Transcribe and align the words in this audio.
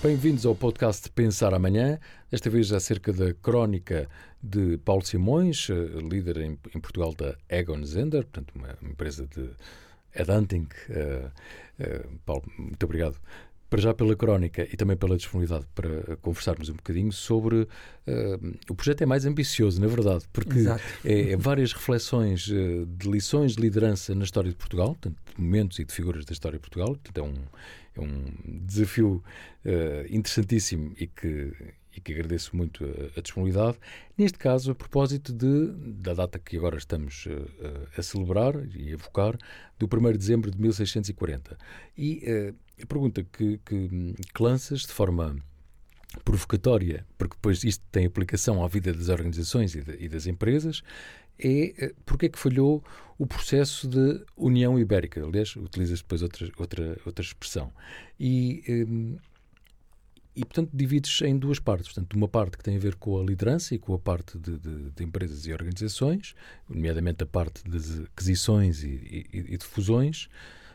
Bem-vindos 0.00 0.46
ao 0.46 0.54
podcast 0.54 1.10
Pensar 1.10 1.52
Amanhã, 1.52 1.98
desta 2.30 2.48
vez 2.48 2.72
acerca 2.72 3.12
da 3.12 3.34
crónica 3.34 4.08
de 4.40 4.78
Paulo 4.78 5.04
Simões, 5.04 5.68
eh, 5.68 5.74
líder 6.08 6.36
em, 6.36 6.56
em 6.72 6.80
Portugal 6.80 7.12
da 7.12 7.36
Egon 7.48 7.84
Zender, 7.84 8.22
portanto 8.22 8.52
uma 8.54 8.78
empresa 8.80 9.26
de 9.26 9.50
headhunting. 10.12 10.68
Uh, 10.88 11.26
uh, 11.82 12.18
Paulo, 12.24 12.44
muito 12.56 12.82
obrigado 12.84 13.16
para 13.68 13.80
já 13.80 13.92
pela 13.92 14.16
crónica 14.16 14.66
e 14.72 14.76
também 14.76 14.96
pela 14.96 15.16
disponibilidade 15.16 15.66
para 15.74 16.16
conversarmos 16.16 16.68
um 16.68 16.74
bocadinho 16.74 17.12
sobre. 17.12 17.56
Uh, 18.06 18.56
o 18.68 18.74
projeto 18.74 19.02
é 19.02 19.06
mais 19.06 19.26
ambicioso, 19.26 19.80
na 19.80 19.86
verdade, 19.86 20.24
porque 20.32 20.60
é, 21.04 21.32
é, 21.32 21.36
várias 21.36 21.72
reflexões 21.72 22.48
uh, 22.48 22.86
de 22.86 23.10
lições 23.10 23.56
de 23.56 23.60
liderança 23.62 24.14
na 24.14 24.24
história 24.24 24.50
de 24.50 24.56
Portugal, 24.56 24.88
portanto, 24.88 25.16
de 25.36 25.42
momentos 25.42 25.78
e 25.78 25.84
de 25.84 25.92
figuras 25.92 26.24
da 26.24 26.32
história 26.32 26.58
de 26.58 26.62
Portugal. 26.62 26.88
Portanto, 26.88 27.18
é 27.18 27.22
um, 27.22 27.34
é 27.96 28.00
um 28.00 28.24
desafio 28.64 29.22
uh, 29.64 30.06
interessantíssimo 30.08 30.94
e 30.98 31.06
que, 31.06 31.52
e 31.94 32.00
que 32.00 32.12
agradeço 32.12 32.56
muito 32.56 32.84
a, 32.84 33.18
a, 33.18 33.22
disponibilidade. 33.22 33.76
Neste 34.16 34.38
caso, 34.38 34.70
a 34.70 34.74
propósito 34.74 35.30
de, 35.30 35.72
da 36.00 36.14
data 36.14 36.38
que 36.38 36.56
agora 36.56 36.78
estamos 36.78 37.26
uh, 37.26 37.88
a 37.94 38.02
celebrar 38.02 38.54
e 38.74 38.88
a 38.88 38.92
evocar, 38.92 39.36
do 39.78 39.86
1 39.86 40.12
de 40.12 40.18
dezembro 40.18 40.50
de 40.50 40.58
1640. 40.58 41.58
E 41.96 42.54
a 42.82 42.86
pergunta 42.86 43.24
que, 43.24 43.58
que, 43.64 44.14
que 44.34 44.42
lanças 44.42 44.82
de 44.82 44.92
forma 44.92 45.36
provocatória, 46.24 47.06
porque 47.16 47.34
depois 47.34 47.62
isto 47.64 47.84
tem 47.90 48.06
aplicação 48.06 48.64
à 48.64 48.68
vida 48.68 48.92
das 48.92 49.08
organizações 49.08 49.74
e, 49.74 49.82
de, 49.82 49.96
e 50.04 50.08
das 50.08 50.26
empresas, 50.26 50.82
é 51.38 51.94
porque 52.04 52.26
é 52.26 52.28
que 52.28 52.38
falhou 52.38 52.82
o 53.16 53.26
processo 53.26 53.86
de 53.86 54.24
União 54.36 54.78
Ibérica. 54.78 55.24
Aliás, 55.24 55.54
utiliza-se 55.54 56.02
depois 56.02 56.22
outra, 56.22 56.50
outra, 56.56 57.00
outra 57.04 57.24
expressão. 57.24 57.72
E, 58.18 58.62
e, 60.34 60.44
portanto, 60.44 60.70
divides 60.72 61.20
em 61.22 61.36
duas 61.36 61.58
partes. 61.58 61.92
Portanto, 61.92 62.14
uma 62.14 62.28
parte 62.28 62.56
que 62.56 62.64
tem 62.64 62.76
a 62.76 62.78
ver 62.78 62.94
com 62.96 63.20
a 63.20 63.24
liderança 63.24 63.74
e 63.74 63.78
com 63.78 63.94
a 63.94 63.98
parte 63.98 64.38
de, 64.38 64.58
de, 64.58 64.90
de 64.90 65.04
empresas 65.04 65.46
e 65.46 65.52
organizações, 65.52 66.34
nomeadamente 66.68 67.22
a 67.22 67.26
parte 67.26 67.62
das 67.68 68.00
aquisições 68.00 68.82
e, 68.82 69.26
e, 69.32 69.54
e 69.54 69.56
de 69.56 69.64
fusões, 69.64 70.28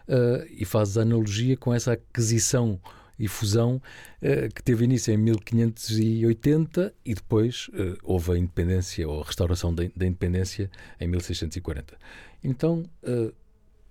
uh, 0.08 0.46
e 0.50 0.66
fazes 0.66 0.98
analogia 0.98 1.58
com 1.58 1.74
essa 1.74 1.94
aquisição 1.94 2.80
e 3.18 3.28
fusão 3.28 3.82
uh, 4.22 4.54
que 4.54 4.64
teve 4.64 4.86
início 4.86 5.14
em 5.14 5.18
1580 5.18 6.94
e 7.06 7.14
depois 7.14 7.68
uh, 7.70 7.98
houve 8.04 8.32
a 8.32 8.38
independência 8.38 9.08
ou 9.08 9.22
a 9.22 9.26
restauração 9.26 9.74
da, 9.74 9.84
da 9.96 10.06
independência 10.06 10.70
em 11.00 11.08
1640. 11.08 11.98
Então, 12.44 12.84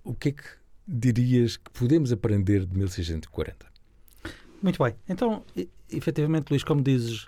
o 0.03 0.13
que 0.13 0.29
é 0.29 0.31
que 0.31 0.43
dirias 0.87 1.57
que 1.57 1.71
podemos 1.71 2.11
aprender 2.11 2.65
de 2.67 2.77
1640? 2.77 3.65
Muito 4.61 4.83
bem. 4.83 4.93
Então, 5.09 5.43
efetivamente, 5.89 6.51
Luís, 6.51 6.63
como 6.63 6.83
dizes, 6.83 7.27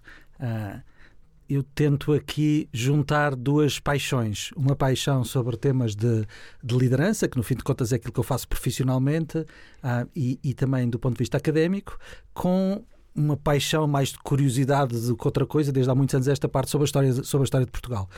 eu 1.50 1.64
tento 1.64 2.14
aqui 2.14 2.68
juntar 2.74 3.36
duas 3.36 3.80
paixões. 3.80 4.52
Uma 4.56 4.76
paixão 4.76 5.24
sobre 5.24 5.58
temas 5.58 5.96
de, 5.96 6.26
de 6.64 6.78
liderança, 6.78 7.28
que 7.28 7.38
no 7.38 7.44
fim 7.44 7.56
de 7.56 7.64
contas 7.64 7.92
é 7.92 7.96
aquilo 7.96 8.14
que 8.14 8.20
eu 8.20 8.24
faço 8.24 8.48
profissionalmente 8.48 9.38
uh, 9.38 10.10
e, 10.16 10.40
e 10.44 10.54
também 10.54 10.90
do 10.90 11.00
ponto 11.00 11.16
de 11.16 11.20
vista 11.20 11.38
académico, 11.38 11.98
com 12.34 12.84
uma 13.16 13.38
paixão 13.38 13.88
mais 13.88 14.10
de 14.10 14.20
curiosidade 14.20 15.00
do 15.08 15.16
que 15.16 15.26
outra 15.26 15.46
coisa, 15.46 15.72
desde 15.72 15.90
há 15.90 15.96
muitos 15.96 16.14
anos, 16.14 16.28
esta 16.28 16.50
parte 16.50 16.70
sobre 16.70 16.84
a 16.84 16.88
história, 16.88 17.14
sobre 17.24 17.44
a 17.44 17.46
história 17.46 17.66
de 17.66 17.72
Portugal. 17.72 18.10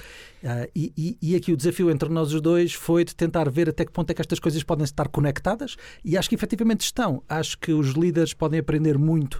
Uh, 0.43 0.69
e, 0.75 0.93
e, 0.97 1.17
e, 1.21 1.35
aqui 1.35 1.53
o 1.53 1.57
desafio 1.57 1.91
entre 1.91 2.09
nós 2.09 2.33
os 2.33 2.41
dois 2.41 2.73
foi 2.73 3.05
de 3.05 3.15
tentar 3.15 3.47
ver 3.49 3.69
até 3.69 3.85
que 3.85 3.91
ponto 3.91 4.09
é 4.09 4.13
que 4.13 4.21
estas 4.21 4.39
coisas 4.39 4.63
podem 4.63 4.83
estar 4.83 5.07
conectadas, 5.09 5.75
e 6.03 6.17
acho 6.17 6.27
que 6.27 6.35
efetivamente 6.35 6.81
estão. 6.81 7.21
Acho 7.29 7.59
que 7.59 7.71
os 7.71 7.89
líderes 7.89 8.33
podem 8.33 8.59
aprender 8.59 8.97
muito 8.97 9.39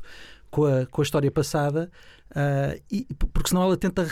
com 0.50 0.66
a, 0.66 0.86
com 0.86 1.02
a 1.02 1.04
história 1.04 1.32
passada, 1.32 1.92
uh, 2.32 2.82
e, 2.92 3.06
porque 3.14 3.50
senão 3.50 3.64
ela 3.64 3.78
tenta, 3.78 4.06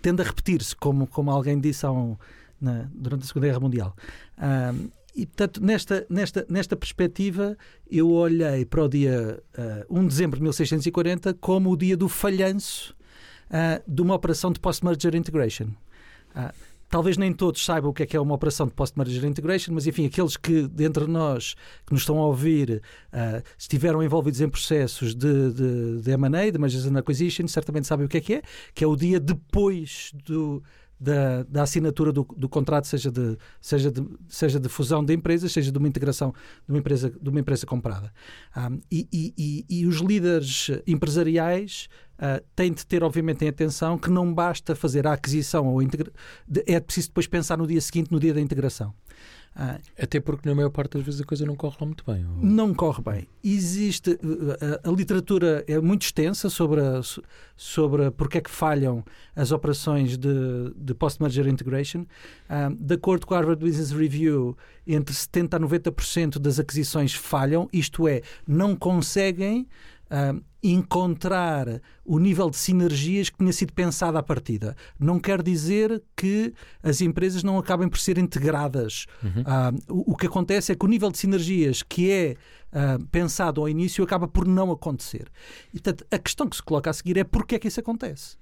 tende 0.00 0.22
a 0.22 0.24
repetir-se, 0.24 0.74
como, 0.74 1.06
como 1.06 1.30
alguém 1.30 1.58
disse 1.60 1.86
um, 1.86 2.16
na, 2.60 2.88
durante 2.94 3.24
a 3.24 3.26
Segunda 3.26 3.46
Guerra 3.46 3.60
Mundial. 3.60 3.96
Uh, 4.38 4.90
e, 5.14 5.26
portanto, 5.26 5.62
nesta, 5.62 6.06
nesta, 6.08 6.46
nesta 6.48 6.76
perspectiva, 6.76 7.56
eu 7.88 8.10
olhei 8.10 8.64
para 8.64 8.84
o 8.84 8.88
dia 8.88 9.42
uh, 9.88 9.98
1 9.98 10.02
de 10.02 10.08
dezembro 10.08 10.36
de 10.38 10.42
1640 10.42 11.34
como 11.34 11.70
o 11.70 11.76
dia 11.76 11.96
do 11.96 12.08
falhanço 12.08 12.94
de 13.86 14.02
uma 14.02 14.14
operação 14.14 14.50
de 14.50 14.58
post-merger 14.58 15.14
integration. 15.14 15.68
Talvez 16.94 17.16
nem 17.16 17.32
todos 17.32 17.64
saibam 17.64 17.90
o 17.90 17.92
que 17.92 18.04
é 18.04 18.06
que 18.06 18.16
é 18.16 18.20
uma 18.20 18.36
operação 18.36 18.68
de 18.68 18.72
post-merger 18.72 19.24
integration, 19.24 19.74
mas 19.74 19.84
enfim, 19.84 20.06
aqueles 20.06 20.36
que, 20.36 20.68
dentre 20.68 21.08
nós, 21.08 21.56
que 21.84 21.92
nos 21.92 22.02
estão 22.02 22.18
a 22.18 22.26
ouvir, 22.28 22.80
uh, 23.12 23.42
estiveram 23.58 24.00
envolvidos 24.00 24.40
em 24.40 24.48
processos 24.48 25.12
de, 25.12 25.52
de, 25.52 26.02
de 26.02 26.10
M&A, 26.12 26.52
de 26.52 26.56
Mergers 26.56 26.86
and 26.86 26.96
Acquisition, 26.96 27.48
certamente 27.48 27.88
sabem 27.88 28.06
o 28.06 28.08
que 28.08 28.18
é 28.18 28.20
que 28.20 28.34
é, 28.34 28.42
que 28.72 28.84
é 28.84 28.86
o 28.86 28.94
dia 28.94 29.18
depois 29.18 30.12
do 30.24 30.62
da, 30.98 31.42
da 31.42 31.62
assinatura 31.62 32.12
do, 32.12 32.26
do, 32.36 32.48
contrato, 32.48 32.86
seja 32.86 33.10
de, 33.10 33.36
seja, 33.60 33.90
de, 33.90 34.06
seja 34.28 34.60
de 34.60 34.68
fusão 34.68 35.04
de 35.04 35.12
empresas, 35.12 35.52
seja 35.52 35.70
de 35.70 35.78
uma 35.78 35.88
integração 35.88 36.32
de 36.66 36.72
uma 36.72 36.78
empresa, 36.78 37.10
de 37.10 37.28
uma 37.28 37.40
empresa 37.40 37.66
comprada. 37.66 38.12
Um, 38.56 38.80
e, 38.90 39.08
e, 39.12 39.66
e, 39.68 39.86
os 39.86 39.96
líderes 39.96 40.70
empresariais 40.86 41.88
uh, 42.18 42.44
têm 42.54 42.72
de 42.72 42.84
ter, 42.86 43.02
obviamente, 43.02 43.44
em 43.44 43.48
atenção 43.48 43.98
que 43.98 44.10
não 44.10 44.32
basta 44.32 44.74
fazer 44.74 45.06
a 45.06 45.12
aquisição 45.12 45.66
ou 45.66 45.82
integra... 45.82 46.12
é 46.66 46.80
preciso 46.80 47.08
depois 47.08 47.26
pensar 47.26 47.56
no 47.58 47.66
dia 47.66 47.80
seguinte, 47.80 48.10
no 48.10 48.20
dia 48.20 48.34
da 48.34 48.40
integração. 48.40 48.94
Ah, 49.56 49.78
Até 49.96 50.18
porque 50.18 50.48
na 50.48 50.54
maior 50.54 50.70
parte 50.70 50.94
das 50.94 51.04
vezes 51.04 51.20
a 51.20 51.24
coisa 51.24 51.46
não 51.46 51.54
corre 51.54 51.76
lá 51.80 51.86
muito 51.86 52.04
bem. 52.04 52.26
Ou... 52.26 52.44
Não 52.44 52.74
corre 52.74 53.00
bem. 53.02 53.28
Existe. 53.42 54.18
A, 54.84 54.88
a, 54.88 54.92
literatura 54.92 55.64
é 55.68 55.80
muito 55.80 56.02
extensa 56.02 56.50
sobre, 56.50 56.80
a, 56.80 57.00
sobre 57.56 58.10
porque 58.10 58.38
é 58.38 58.40
que 58.40 58.50
falham 58.50 59.04
as 59.36 59.52
operações 59.52 60.18
de, 60.18 60.74
de 60.76 60.92
post-merger 60.92 61.46
integration. 61.46 62.04
Ah, 62.48 62.68
de 62.76 62.94
acordo 62.94 63.26
com 63.26 63.34
a 63.34 63.36
Harvard 63.36 63.64
Business 63.64 63.92
Review, 63.92 64.56
entre 64.84 65.14
70% 65.14 65.54
a 65.54 65.60
90% 65.60 66.38
das 66.40 66.58
aquisições 66.58 67.14
falham, 67.14 67.68
isto 67.72 68.08
é, 68.08 68.22
não 68.46 68.74
conseguem 68.74 69.68
encontrar 70.72 71.80
o 72.04 72.18
nível 72.18 72.48
de 72.48 72.56
sinergias 72.56 73.28
que 73.28 73.38
tinha 73.38 73.52
sido 73.52 73.72
pensado 73.72 74.16
à 74.16 74.22
partida. 74.22 74.74
Não 74.98 75.20
quer 75.20 75.42
dizer 75.42 76.02
que 76.16 76.54
as 76.82 77.00
empresas 77.00 77.42
não 77.42 77.58
acabem 77.58 77.88
por 77.88 77.98
ser 77.98 78.16
integradas. 78.16 79.06
Uhum. 79.22 79.42
Uh, 79.42 80.00
o, 80.08 80.12
o, 80.12 80.16
que 80.16 80.26
acontece 80.26 80.72
é 80.72 80.74
que 80.74 80.84
o 80.84 80.88
nível 80.88 81.10
de 81.10 81.18
sinergias 81.18 81.82
que 81.82 82.10
é 82.10 82.36
uh, 82.72 83.04
pensado 83.06 83.60
ao 83.60 83.68
início 83.68 84.02
acaba 84.02 84.26
por 84.26 84.46
não 84.46 84.70
acontecer. 84.70 85.30
E, 85.68 85.80
portanto, 85.80 86.06
a 86.10 86.18
questão 86.18 86.48
que 86.48 86.56
se 86.56 86.62
coloca 86.62 86.88
a 86.88 86.92
seguir 86.92 87.18
é 87.18 87.24
porque 87.24 87.56
é 87.56 87.58
que 87.58 87.68
isso 87.68 87.80
acontece. 87.80 88.36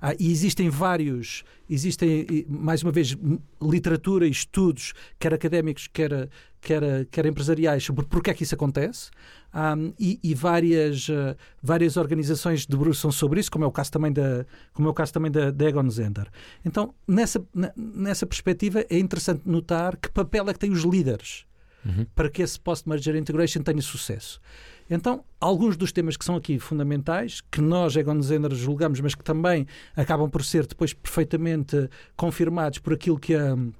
Ah, 0.00 0.14
e 0.18 0.30
existem 0.30 0.68
vários, 0.68 1.42
existem, 1.68 2.24
mais 2.48 2.84
uma 2.84 2.92
vez, 2.92 3.16
literatura 3.60 4.28
e 4.28 4.30
estudos, 4.30 4.92
quer 5.18 5.34
académicos, 5.34 5.88
quer, 5.88 6.28
quer, 6.60 7.06
quer 7.06 7.26
empresariais, 7.26 7.84
sobre 7.84 8.04
porque 8.06 8.30
é 8.30 8.34
que 8.34 8.42
isso 8.42 8.54
acontece. 8.54 9.10
Um, 9.54 9.92
e, 9.98 10.20
e, 10.22 10.34
várias, 10.34 11.08
uh, 11.08 11.34
várias 11.62 11.96
organizações 11.96 12.66
debruçam 12.66 13.10
sobre 13.10 13.40
isso, 13.40 13.50
como 13.50 13.64
é 13.64 13.66
o 13.66 13.72
caso 13.72 13.90
também 13.90 14.12
da, 14.12 14.44
como 14.74 14.88
é 14.88 14.90
o 14.90 14.94
caso 14.94 15.12
também 15.12 15.30
da, 15.30 15.50
da 15.50 15.64
Egon 15.64 15.88
Zender. 15.88 16.28
Então, 16.64 16.94
nessa, 17.06 17.42
nessa 17.74 18.26
perspectiva, 18.26 18.84
é 18.90 18.98
interessante 18.98 19.42
notar 19.46 19.96
que 19.96 20.10
papel 20.10 20.48
é 20.48 20.52
que 20.52 20.58
têm 20.58 20.70
os 20.70 20.82
líderes 20.82 21.46
uhum. 21.84 22.06
para 22.14 22.28
que 22.28 22.42
esse 22.42 22.58
post-merger 22.58 23.16
integration 23.16 23.62
tenha 23.62 23.80
sucesso. 23.80 24.40
Então, 24.90 25.24
alguns 25.40 25.76
dos 25.76 25.92
temas 25.92 26.16
que 26.16 26.24
são 26.24 26.36
aqui 26.36 26.58
fundamentais, 26.58 27.40
que 27.50 27.60
nós, 27.60 27.94
Egon 27.96 28.20
Zender, 28.22 28.54
julgamos, 28.54 29.00
mas 29.00 29.14
que 29.14 29.22
também 29.22 29.66
acabam 29.94 30.30
por 30.30 30.42
ser 30.42 30.66
depois 30.66 30.92
perfeitamente 30.92 31.88
confirmados 32.16 32.78
por 32.78 32.92
aquilo 32.92 33.18
que 33.18 33.34
a. 33.34 33.54
Uh, 33.54 33.72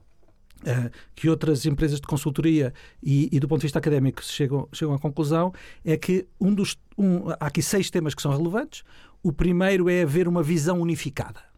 que 1.14 1.28
outras 1.28 1.66
empresas 1.66 2.00
de 2.00 2.06
consultoria 2.06 2.72
e, 3.02 3.28
e, 3.32 3.40
do 3.40 3.46
ponto 3.46 3.60
de 3.60 3.66
vista 3.66 3.78
académico 3.78 4.22
chegam, 4.24 4.68
chegam 4.72 4.94
à 4.94 4.98
conclusão 4.98 5.52
é 5.84 5.96
que 5.96 6.26
um 6.40 6.52
dos, 6.52 6.76
um, 6.96 7.30
há 7.30 7.46
aqui 7.46 7.62
seis 7.62 7.90
temas 7.90 8.14
que 8.14 8.22
são 8.22 8.36
relevantes. 8.36 8.82
O 9.22 9.32
primeiro 9.32 9.88
é 9.88 10.02
haver 10.02 10.28
uma 10.28 10.42
visão 10.42 10.80
unificada. 10.80 11.48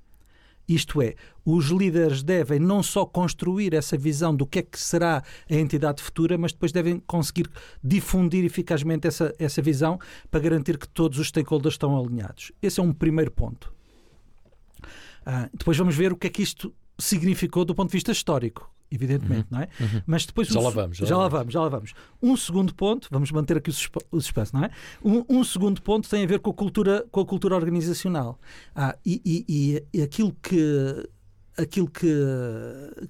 Isto 0.69 1.03
é, 1.03 1.17
os 1.45 1.67
líderes 1.67 2.23
devem 2.23 2.61
não 2.61 2.81
só 2.81 3.05
construir 3.05 3.75
essa 3.75 3.99
visão 3.99 4.35
do 4.35 4.47
que 4.47 4.61
é 4.61 4.63
que 4.63 4.79
será 4.79 5.23
a 5.51 5.55
entidade 5.55 6.01
futura, 6.01 6.39
mas 6.39 6.53
depois 6.53 6.71
devem 6.71 7.01
conseguir 7.01 7.51
difundir 7.83 8.45
eficazmente 8.45 9.09
essa, 9.09 9.35
essa 9.37 9.61
visão 9.61 9.99
para 10.31 10.39
garantir 10.39 10.79
que 10.79 10.89
todos 10.89 11.19
os 11.19 11.27
stakeholders 11.27 11.75
estão 11.75 11.99
alinhados. 11.99 12.53
Esse 12.63 12.79
é 12.79 12.83
um 12.83 12.93
primeiro 12.93 13.33
ponto. 13.33 13.75
Ah, 15.27 15.51
depois 15.53 15.77
vamos 15.77 15.97
ver 15.97 16.13
o 16.13 16.17
que 16.17 16.29
é 16.29 16.31
que 16.31 16.43
isto 16.43 16.73
significou 17.01 17.65
do 17.65 17.75
ponto 17.75 17.89
de 17.89 17.97
vista 17.97 18.13
histórico 18.13 18.71
evidentemente, 18.91 19.47
uhum. 19.53 19.59
não 19.59 19.61
é? 19.61 19.69
Uhum. 19.79 20.03
Mas 20.05 20.27
depois 20.27 20.49
já, 20.49 20.59
um, 20.59 20.65
lá 20.65 20.71
vamos, 20.71 20.97
já, 20.97 21.07
já 21.07 21.17
lá 21.17 21.29
vamos, 21.29 21.53
já 21.53 21.61
lá 21.61 21.69
vamos. 21.69 21.95
Um 22.21 22.37
segundo 22.37 22.75
ponto, 22.75 23.07
vamos 23.11 23.31
manter 23.31 23.57
aqui 23.57 23.71
o 23.71 23.73
suspense, 24.21 24.53
não 24.53 24.65
é? 24.65 24.71
Um, 25.03 25.25
um, 25.29 25.45
segundo 25.45 25.81
ponto 25.81 26.09
tem 26.09 26.25
a 26.25 26.27
ver 26.27 26.41
com 26.41 26.51
a 26.51 26.55
cultura, 26.55 27.07
com 27.11 27.21
a 27.21 27.25
cultura 27.25 27.55
organizacional. 27.55 28.39
Ah, 28.75 28.97
e, 29.07 29.23
e, 29.25 29.85
e 29.95 30.03
aquilo 30.03 30.37
que 30.43 31.09
aquilo 31.57 31.89
que, 31.89 32.09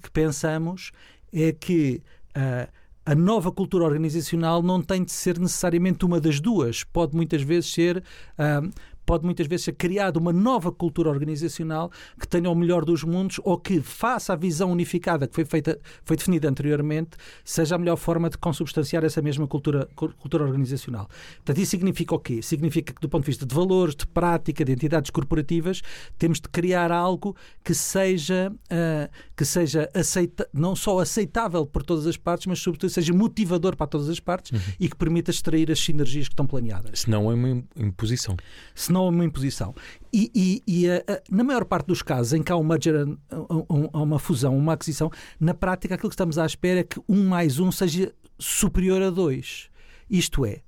que 0.03 0.11
pensamos 0.11 0.91
é 1.33 1.51
que 1.51 2.03
ah, 2.35 2.67
a 3.05 3.15
nova 3.15 3.51
cultura 3.51 3.83
organizacional 3.83 4.61
não 4.61 4.81
tem 4.81 5.03
de 5.03 5.11
ser 5.11 5.39
necessariamente 5.39 6.05
uma 6.05 6.19
das 6.21 6.39
duas. 6.39 6.83
Pode 6.83 7.15
muitas 7.15 7.41
vezes 7.41 7.71
ser 7.71 7.97
uh, 7.97 8.71
pode 9.05 9.25
muitas 9.25 9.47
vezes 9.47 9.65
ser 9.65 9.73
criada 9.73 10.19
uma 10.19 10.33
nova 10.33 10.71
cultura 10.71 11.09
organizacional 11.09 11.91
que 12.19 12.27
tenha 12.27 12.49
o 12.49 12.55
melhor 12.55 12.85
dos 12.85 13.03
mundos 13.03 13.39
ou 13.43 13.57
que 13.57 13.81
faça 13.81 14.33
a 14.33 14.35
visão 14.35 14.71
unificada 14.71 15.27
que 15.27 15.35
foi 15.35 15.45
feita, 15.45 15.79
foi 16.03 16.17
definida 16.17 16.49
anteriormente, 16.49 17.11
seja 17.43 17.75
a 17.75 17.77
melhor 17.77 17.97
forma 17.97 18.29
de 18.29 18.37
consubstanciar 18.37 19.03
essa 19.03 19.21
mesma 19.21 19.47
cultura, 19.47 19.87
cultura 19.95 20.43
organizacional. 20.43 21.07
Portanto, 21.37 21.57
isso 21.59 21.71
significa 21.71 22.15
o 22.15 22.19
quê? 22.19 22.41
Significa 22.41 22.93
que, 22.93 23.01
do 23.01 23.09
ponto 23.09 23.23
de 23.23 23.27
vista 23.27 23.45
de 23.45 23.53
valores, 23.53 23.95
de 23.95 24.07
prática, 24.07 24.63
de 24.63 24.71
entidades 24.71 25.09
corporativas, 25.11 25.81
temos 26.17 26.39
de 26.39 26.49
criar 26.49 26.91
algo 26.91 27.35
que 27.63 27.73
seja, 27.73 28.51
uh, 28.51 29.11
que 29.35 29.45
seja 29.45 29.89
aceita, 29.93 30.47
não 30.53 30.75
só 30.75 30.99
aceitável 30.99 31.65
por 31.65 31.83
todas 31.83 32.07
as 32.07 32.17
partes, 32.17 32.47
mas, 32.47 32.59
sobretudo, 32.59 32.89
seja 32.89 33.13
motivador 33.13 33.75
para 33.75 33.87
todas 33.87 34.09
as 34.09 34.19
partes 34.19 34.51
uhum. 34.51 34.73
e 34.79 34.89
que 34.89 34.95
permita 34.95 35.31
extrair 35.31 35.71
as 35.71 35.79
sinergias 35.79 36.27
que 36.27 36.33
estão 36.33 36.47
planeadas. 36.47 37.01
Se 37.01 37.09
não 37.09 37.31
é 37.31 37.33
uma 37.33 37.63
imposição. 37.75 38.35
Se 38.75 38.90
não 38.91 39.07
uma 39.07 39.25
imposição. 39.25 39.73
E, 40.13 40.31
e, 40.33 40.63
e 40.67 40.89
a, 40.89 40.97
a, 40.97 41.21
na 41.29 41.43
maior 41.43 41.65
parte 41.65 41.87
dos 41.87 42.01
casos 42.01 42.33
em 42.33 42.43
que 42.43 42.51
há 42.51 42.57
um 42.57 42.63
merger, 42.63 43.05
um, 43.05 43.89
uma 43.93 44.19
fusão, 44.19 44.57
uma 44.57 44.73
aquisição, 44.73 45.09
na 45.39 45.53
prática 45.53 45.95
aquilo 45.95 46.09
que 46.09 46.15
estamos 46.15 46.37
à 46.37 46.45
espera 46.45 46.81
é 46.81 46.83
que 46.83 47.01
um 47.07 47.27
mais 47.27 47.59
um 47.59 47.71
seja 47.71 48.13
superior 48.37 49.01
a 49.01 49.09
dois. 49.09 49.69
Isto 50.09 50.45
é, 50.45 50.61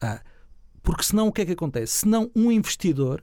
ah, 0.00 0.22
porque 0.82 1.02
senão 1.02 1.28
o 1.28 1.32
que 1.32 1.42
é 1.42 1.46
que 1.46 1.52
acontece? 1.52 1.98
Senão 1.98 2.30
um 2.34 2.52
investidor 2.52 3.22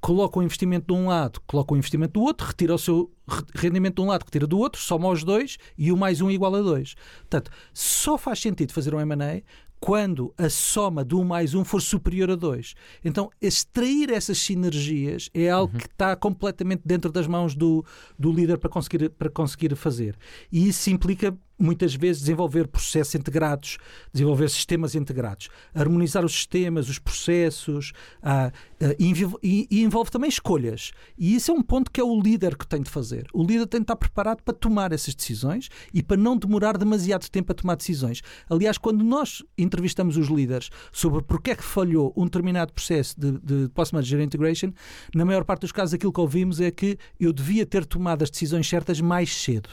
coloca 0.00 0.38
o 0.38 0.42
investimento 0.42 0.86
de 0.86 1.00
um 1.00 1.08
lado, 1.08 1.40
coloca 1.46 1.74
o 1.74 1.76
investimento 1.76 2.14
do 2.14 2.22
outro, 2.22 2.46
retira 2.46 2.74
o 2.74 2.78
seu 2.78 3.10
rendimento 3.54 3.96
de 3.96 4.02
um 4.02 4.06
lado, 4.06 4.24
retira 4.24 4.46
do 4.46 4.58
outro, 4.58 4.80
soma 4.80 5.08
os 5.08 5.24
dois 5.24 5.58
e 5.76 5.90
o 5.90 5.96
mais 5.96 6.20
um 6.20 6.30
igual 6.30 6.54
a 6.54 6.62
dois. 6.62 6.94
Portanto, 7.18 7.50
só 7.72 8.16
faz 8.16 8.40
sentido 8.40 8.72
fazer 8.72 8.94
um 8.94 9.00
M&A 9.00 9.42
quando 9.86 10.34
a 10.36 10.50
soma 10.50 11.04
do 11.04 11.20
1 11.20 11.24
mais 11.24 11.54
1 11.54 11.64
for 11.64 11.80
superior 11.80 12.28
a 12.32 12.34
2. 12.34 12.74
Então, 13.04 13.30
extrair 13.40 14.10
essas 14.10 14.36
sinergias 14.36 15.30
é 15.32 15.48
algo 15.48 15.74
uhum. 15.74 15.78
que 15.78 15.86
está 15.86 16.16
completamente 16.16 16.82
dentro 16.84 17.12
das 17.12 17.28
mãos 17.28 17.54
do, 17.54 17.84
do 18.18 18.32
líder 18.32 18.58
para 18.58 18.68
conseguir, 18.68 19.10
para 19.10 19.30
conseguir 19.30 19.76
fazer. 19.76 20.16
E 20.50 20.66
isso 20.66 20.90
implica 20.90 21.32
muitas 21.58 21.94
vezes 21.94 22.22
desenvolver 22.22 22.68
processos 22.68 23.14
integrados, 23.14 23.78
desenvolver 24.12 24.48
sistemas 24.50 24.94
integrados, 24.94 25.48
harmonizar 25.74 26.24
os 26.24 26.32
sistemas, 26.32 26.88
os 26.88 26.98
processos, 26.98 27.92
ah, 28.22 28.52
ah, 28.80 28.94
e, 28.98 29.66
e, 29.70 29.82
envolve 29.82 30.10
também 30.10 30.28
escolhas. 30.28 30.92
E 31.16 31.34
isso 31.34 31.50
é 31.50 31.54
um 31.54 31.62
ponto 31.62 31.90
que 31.90 32.00
é 32.00 32.04
o 32.04 32.20
líder 32.20 32.56
que 32.56 32.66
tem 32.66 32.82
de 32.82 32.90
fazer. 32.90 33.26
O 33.32 33.42
líder 33.42 33.66
tem 33.66 33.80
de 33.80 33.84
estar 33.84 33.96
preparado 33.96 34.42
para 34.42 34.54
tomar 34.54 34.92
essas 34.92 35.14
decisões 35.14 35.68
e 35.92 36.02
para 36.02 36.16
não 36.16 36.36
demorar 36.36 36.76
demasiado 36.76 37.28
tempo 37.30 37.52
a 37.52 37.54
tomar 37.54 37.76
decisões. 37.76 38.22
Aliás, 38.50 38.76
quando 38.76 39.02
nós 39.02 39.42
entrevistamos 39.76 40.16
os 40.16 40.28
líderes 40.28 40.70
sobre 40.90 41.22
porque 41.22 41.50
é 41.50 41.54
que 41.54 41.62
falhou 41.62 42.12
um 42.16 42.24
determinado 42.24 42.72
processo 42.72 43.18
de, 43.20 43.32
de 43.32 43.68
Post-Merger 43.68 44.20
Integration, 44.20 44.72
na 45.14 45.24
maior 45.24 45.44
parte 45.44 45.60
dos 45.60 45.72
casos 45.72 45.92
aquilo 45.92 46.12
que 46.12 46.20
ouvimos 46.20 46.60
é 46.60 46.70
que 46.70 46.98
eu 47.20 47.32
devia 47.32 47.66
ter 47.66 47.84
tomado 47.84 48.22
as 48.22 48.30
decisões 48.30 48.66
certas 48.66 49.00
mais 49.00 49.36
cedo. 49.36 49.68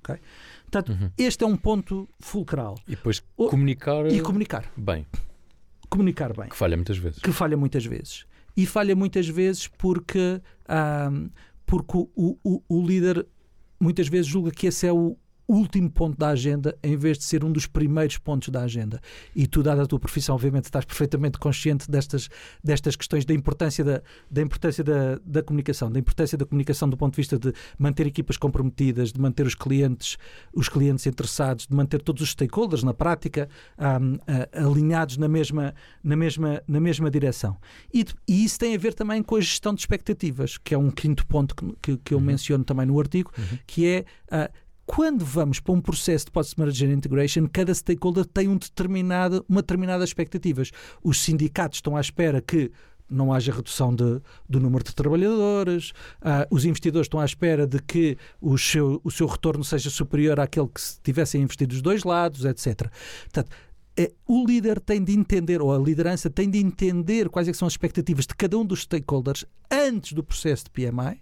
Okay? 0.00 0.16
Portanto, 0.64 0.92
uhum. 0.92 1.10
este 1.16 1.44
é 1.44 1.46
um 1.46 1.56
ponto 1.56 2.08
fulcral. 2.18 2.76
E 2.88 2.92
depois 2.92 3.22
comunicar. 3.36 4.06
E 4.10 4.20
comunicar. 4.20 4.72
Bem. 4.76 5.06
Comunicar 5.88 6.34
bem. 6.34 6.48
Que 6.48 6.56
falha 6.56 6.76
muitas 6.76 6.96
vezes. 6.96 7.20
Que 7.20 7.30
falha 7.30 7.56
muitas 7.56 7.84
vezes. 7.84 8.24
E 8.56 8.66
falha 8.66 8.96
muitas 8.96 9.28
vezes 9.28 9.68
porque, 9.68 10.40
um, 11.10 11.30
porque 11.64 11.96
o, 11.96 12.38
o, 12.42 12.62
o 12.68 12.86
líder 12.86 13.26
muitas 13.78 14.08
vezes 14.08 14.26
julga 14.26 14.50
que 14.50 14.66
esse 14.66 14.86
é 14.86 14.92
o, 14.92 15.16
último 15.52 15.90
ponto 15.90 16.16
da 16.16 16.28
agenda 16.28 16.76
em 16.82 16.96
vez 16.96 17.18
de 17.18 17.24
ser 17.24 17.44
um 17.44 17.52
dos 17.52 17.66
primeiros 17.66 18.16
pontos 18.18 18.48
da 18.48 18.62
agenda. 18.62 19.00
E 19.34 19.46
tu, 19.46 19.62
dada 19.62 19.82
a 19.82 19.86
tua 19.86 19.98
profissão, 19.98 20.34
obviamente 20.34 20.64
estás 20.64 20.84
perfeitamente 20.84 21.38
consciente 21.38 21.90
destas, 21.90 22.28
destas 22.64 22.96
questões 22.96 23.24
da 23.24 23.34
importância, 23.34 23.84
da, 23.84 24.02
da, 24.30 24.40
importância 24.40 24.82
da, 24.82 25.18
da 25.24 25.42
comunicação, 25.42 25.90
da 25.90 25.98
importância 25.98 26.38
da 26.38 26.46
comunicação 26.46 26.88
do 26.88 26.96
ponto 26.96 27.12
de 27.12 27.16
vista 27.16 27.38
de 27.38 27.52
manter 27.78 28.06
equipas 28.06 28.36
comprometidas, 28.36 29.12
de 29.12 29.20
manter 29.20 29.46
os 29.46 29.54
clientes, 29.54 30.16
os 30.54 30.68
clientes 30.68 31.06
interessados, 31.06 31.66
de 31.66 31.74
manter 31.74 32.00
todos 32.00 32.22
os 32.22 32.30
stakeholders 32.30 32.82
na 32.82 32.94
prática 32.94 33.48
um, 33.78 34.14
uh, 34.14 34.70
alinhados 34.70 35.16
na 35.16 35.28
mesma, 35.28 35.74
na, 36.02 36.16
mesma, 36.16 36.62
na 36.66 36.80
mesma 36.80 37.10
direção. 37.10 37.58
E, 37.92 38.06
e, 38.26 38.44
isso 38.44 38.58
tem 38.58 38.74
a 38.74 38.78
ver 38.78 38.94
também 38.94 39.22
com 39.22 39.36
a 39.36 39.40
gestão 39.40 39.74
de 39.74 39.80
expectativas, 39.80 40.56
que 40.56 40.74
é 40.74 40.78
um 40.78 40.90
quinto 40.90 41.26
ponto 41.26 41.54
que, 41.54 41.76
que, 41.82 41.96
que 41.98 42.14
eu 42.14 42.18
uhum. 42.18 42.24
menciono 42.24 42.64
também 42.64 42.86
no 42.86 42.98
artigo, 42.98 43.30
uhum. 43.36 43.58
que 43.66 43.86
é 43.86 44.04
uh, 44.32 44.61
quando 44.86 45.24
vamos 45.24 45.60
para 45.60 45.72
um 45.72 45.80
processo 45.80 46.26
de 46.26 46.32
post-merger 46.32 46.90
integration, 46.90 47.48
cada 47.50 47.74
stakeholder 47.74 48.24
tem 48.26 48.48
um 48.48 48.56
determinado, 48.56 49.44
uma 49.48 49.62
determinada 49.62 50.04
expectativas. 50.04 50.70
Os 51.02 51.20
sindicatos 51.20 51.78
estão 51.78 51.96
à 51.96 52.00
espera 52.00 52.40
que 52.40 52.70
não 53.08 53.32
haja 53.32 53.52
redução 53.52 53.94
de, 53.94 54.20
do 54.48 54.58
número 54.58 54.82
de 54.82 54.94
trabalhadores, 54.94 55.90
uh, 56.22 56.46
os 56.50 56.64
investidores 56.64 57.04
estão 57.06 57.20
à 57.20 57.24
espera 57.24 57.66
de 57.66 57.78
que 57.80 58.16
o 58.40 58.56
seu, 58.56 59.00
o 59.04 59.10
seu 59.10 59.26
retorno 59.26 59.62
seja 59.62 59.90
superior 59.90 60.40
àquele 60.40 60.68
que 60.68 60.80
se 60.80 60.98
tivessem 61.02 61.42
investido 61.42 61.74
dos 61.74 61.82
dois 61.82 62.04
lados, 62.04 62.44
etc. 62.44 62.90
Portanto, 63.24 63.50
é, 63.96 64.10
o 64.26 64.46
líder 64.46 64.80
tem 64.80 65.04
de 65.04 65.12
entender, 65.12 65.60
ou 65.60 65.74
a 65.74 65.78
liderança 65.78 66.30
tem 66.30 66.48
de 66.48 66.58
entender 66.58 67.28
quais 67.28 67.46
é 67.46 67.52
são 67.52 67.68
as 67.68 67.74
expectativas 67.74 68.26
de 68.26 68.34
cada 68.34 68.56
um 68.56 68.64
dos 68.64 68.82
stakeholders 68.82 69.44
antes 69.70 70.14
do 70.14 70.24
processo 70.24 70.64
de 70.64 70.70
PMI 70.70 71.20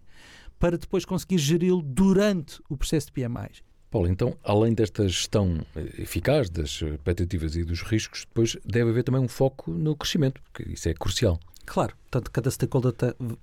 para 0.60 0.78
depois 0.78 1.04
conseguir 1.04 1.38
geri-lo 1.38 1.82
durante 1.82 2.62
o 2.68 2.76
processo 2.76 3.06
de 3.06 3.12
PMIs. 3.12 3.64
Paulo, 3.90 4.06
então, 4.06 4.36
além 4.44 4.72
desta 4.72 5.08
gestão 5.08 5.66
eficaz 5.98 6.48
das 6.48 6.80
expectativas 6.80 7.56
e 7.56 7.64
dos 7.64 7.82
riscos, 7.82 8.24
depois 8.24 8.56
deve 8.64 8.90
haver 8.90 9.02
também 9.02 9.20
um 9.20 9.26
foco 9.26 9.72
no 9.72 9.96
crescimento, 9.96 10.40
porque 10.42 10.72
isso 10.72 10.88
é 10.88 10.94
crucial. 10.94 11.40
Claro, 11.66 11.94
portanto, 12.02 12.30
cada 12.30 12.50
stakeholder 12.50 12.94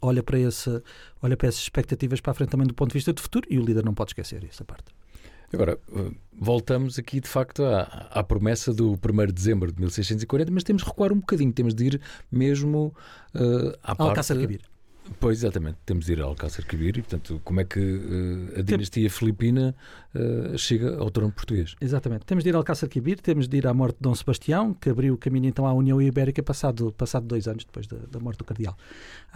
olha 0.01 0.23
para, 0.23 0.39
esse, 0.39 0.81
olha 1.21 1.35
para 1.35 1.49
essas 1.49 1.61
expectativas 1.61 2.21
para 2.21 2.31
a 2.31 2.33
frente 2.33 2.49
também 2.49 2.67
do 2.67 2.73
ponto 2.73 2.91
de 2.91 2.93
vista 2.93 3.11
de 3.11 3.21
futuro 3.21 3.45
e 3.49 3.59
o 3.59 3.65
líder 3.65 3.83
não 3.83 3.93
pode 3.93 4.11
esquecer 4.11 4.43
essa 4.45 4.63
parte. 4.63 4.85
Agora, 5.53 5.79
eh, 5.93 6.11
voltamos 6.33 6.99
aqui 6.99 7.21
de 7.21 7.27
facto 7.27 7.63
à, 7.63 7.81
à 8.11 8.23
promessa 8.23 8.73
do 8.73 8.91
1 8.91 9.25
de 9.27 9.31
dezembro 9.31 9.71
de 9.71 9.79
1640, 9.79 10.51
mas 10.51 10.63
temos 10.63 10.83
de 10.83 10.89
recuar 10.89 11.11
um 11.11 11.19
bocadinho, 11.19 11.51
temos 11.53 11.73
de 11.73 11.85
ir 11.85 12.01
mesmo 12.29 12.93
uh, 13.33 13.77
à 13.81 13.95
Alcácer 13.97 14.35
parte... 14.35 14.47
Quibir. 14.47 14.76
Pois, 15.19 15.39
exatamente. 15.39 15.77
Temos 15.85 16.05
de 16.05 16.13
ir 16.13 16.21
ao 16.21 16.29
Alcácer 16.29 16.65
Quibir 16.65 16.97
e, 16.97 17.01
portanto, 17.01 17.41
como 17.43 17.59
é 17.59 17.63
que 17.63 17.79
uh, 17.79 18.59
a 18.59 18.61
dinastia 18.61 19.09
filipina 19.09 19.75
uh, 20.13 20.57
chega 20.57 20.97
ao 20.97 21.09
trono 21.09 21.31
português. 21.31 21.75
Exatamente. 21.81 22.25
Temos 22.25 22.43
de 22.43 22.49
ir 22.49 22.53
ao 22.55 22.59
Alcácer 22.59 22.89
Quibir, 22.89 23.19
temos 23.19 23.47
de 23.47 23.57
ir 23.57 23.67
à 23.67 23.73
morte 23.73 23.95
de 23.95 24.01
Dom 24.01 24.15
Sebastião, 24.15 24.73
que 24.73 24.89
abriu 24.89 25.13
o 25.13 25.17
caminho 25.17 25.47
então 25.47 25.65
à 25.65 25.73
União 25.73 26.01
Ibérica 26.01 26.43
passado, 26.43 26.91
passado 26.93 27.25
dois 27.25 27.47
anos 27.47 27.65
depois 27.65 27.87
da, 27.87 27.97
da 28.09 28.19
morte 28.19 28.39
do 28.39 28.43
cardeal. 28.43 28.77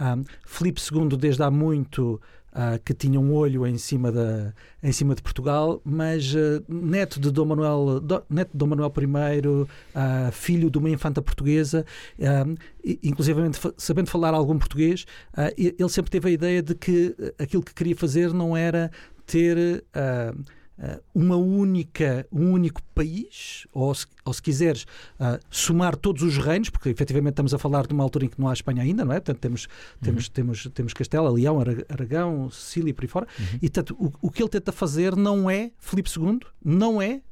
Um, 0.00 0.24
Filipe 0.44 0.80
II, 0.80 1.16
desde 1.16 1.42
há 1.42 1.50
muito, 1.50 2.20
uh, 2.52 2.78
que 2.84 2.94
tinha 2.94 3.18
um 3.18 3.32
olho 3.34 3.66
em 3.66 3.78
cima, 3.78 4.12
da, 4.12 4.52
em 4.82 4.92
cima 4.92 5.14
de 5.14 5.22
Portugal, 5.22 5.80
mas 5.84 6.34
uh, 6.34 6.62
neto 6.68 7.18
de 7.18 7.30
Dom 7.30 7.46
Manuel, 7.46 8.00
do, 8.00 8.22
neto 8.28 8.52
de 8.52 8.58
Dom 8.58 8.66
Manuel 8.66 8.92
I, 8.96 9.46
uh, 9.46 10.32
filho 10.32 10.70
de 10.70 10.78
uma 10.78 10.90
infanta 10.90 11.20
portuguesa, 11.20 11.84
uh, 12.18 13.74
sabendo 13.76 14.10
falar 14.10 14.34
algum 14.34 14.58
português, 14.58 15.06
ele 15.56 15.88
sempre 15.88 16.10
teve 16.10 16.28
a 16.28 16.32
ideia 16.32 16.62
de 16.62 16.74
que 16.74 17.14
aquilo 17.38 17.62
que 17.62 17.72
queria 17.72 17.94
fazer 17.94 18.32
não 18.32 18.56
era 18.56 18.90
ter 19.24 19.84
uma 21.14 21.36
única, 21.36 22.26
um 22.32 22.52
único 22.52 22.82
país, 22.94 23.66
ou 23.72 23.94
se, 23.94 24.06
ou 24.24 24.32
se 24.32 24.42
quiseres, 24.42 24.82
uh, 25.20 25.38
somar 25.50 25.96
todos 25.96 26.22
os 26.22 26.38
reinos, 26.38 26.70
porque 26.70 26.88
efetivamente 26.88 27.32
estamos 27.32 27.54
a 27.54 27.58
falar 27.58 27.86
de 27.86 27.94
uma 27.94 28.02
altura 28.02 28.24
em 28.24 28.28
que 28.28 28.40
não 28.40 28.48
há 28.48 28.52
Espanha 28.52 28.82
ainda, 28.82 29.04
não 29.04 29.12
é? 29.12 29.20
Portanto, 29.20 29.38
temos, 29.38 29.64
uhum. 29.64 29.70
temos, 30.02 30.28
temos, 30.28 30.68
temos 30.74 30.92
Castela, 30.92 31.30
Leão, 31.30 31.58
Aragão, 31.88 32.50
Sicília 32.50 32.90
e 32.90 32.92
por 32.92 33.04
aí 33.04 33.08
fora. 33.08 33.26
Uhum. 33.38 33.46
E, 33.56 33.70
portanto, 33.70 33.96
o, 33.98 34.12
o 34.26 34.30
que 34.30 34.42
ele 34.42 34.50
tenta 34.50 34.72
fazer 34.72 35.14
não 35.16 35.48
é, 35.48 35.70
Filipe 35.78 36.10
II, 36.16 36.40
não 36.64 37.00
é 37.00 37.22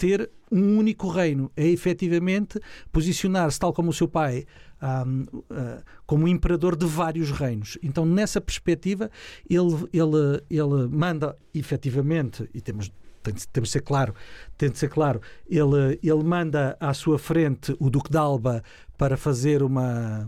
ter 0.00 0.30
um 0.50 0.78
único 0.78 1.08
reino, 1.08 1.52
é 1.54 1.68
efetivamente 1.68 2.58
posicionar-se, 2.90 3.58
tal 3.58 3.70
como 3.70 3.90
o 3.90 3.92
seu 3.92 4.08
pai, 4.08 4.46
um, 4.82 5.22
uh, 5.34 5.84
como 6.06 6.26
imperador 6.26 6.74
de 6.74 6.86
vários 6.86 7.30
reinos. 7.30 7.76
Então, 7.82 8.06
nessa 8.06 8.40
perspectiva, 8.40 9.10
ele, 9.48 9.74
ele, 9.92 10.42
ele 10.48 10.88
manda 10.88 11.36
efetivamente, 11.52 12.48
e 12.54 12.62
temos 12.62 12.90
tem 13.22 13.34
de, 13.34 13.46
temos 13.48 13.68
de 13.68 13.72
ser 13.74 13.82
claro, 13.82 14.14
tem 14.56 14.70
de 14.70 14.78
ser 14.78 14.88
claro, 14.88 15.20
ele, 15.46 16.00
ele 16.02 16.24
manda 16.24 16.74
à 16.80 16.94
sua 16.94 17.18
frente 17.18 17.76
o 17.78 17.90
Duque 17.90 18.10
de 18.10 18.16
Alba 18.16 18.62
para 18.96 19.18
fazer 19.18 19.62
uma 19.62 20.26